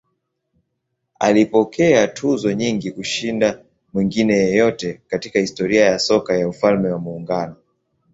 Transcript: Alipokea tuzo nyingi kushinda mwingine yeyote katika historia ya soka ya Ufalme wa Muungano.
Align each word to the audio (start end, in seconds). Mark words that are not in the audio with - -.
Alipokea 1.19 2.07
tuzo 2.07 2.51
nyingi 2.53 2.91
kushinda 2.91 3.63
mwingine 3.93 4.33
yeyote 4.35 5.01
katika 5.07 5.39
historia 5.39 5.85
ya 5.85 5.99
soka 5.99 6.37
ya 6.37 6.47
Ufalme 6.47 6.89
wa 6.89 6.99
Muungano. 6.99 7.55